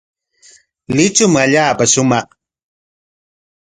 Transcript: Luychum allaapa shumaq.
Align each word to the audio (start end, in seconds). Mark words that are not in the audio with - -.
Luychum 0.95 1.33
allaapa 1.43 1.83
shumaq. 1.93 2.27